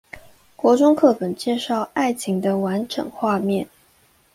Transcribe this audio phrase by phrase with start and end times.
[0.55, 3.67] 國中課本介紹愛情的完整畫面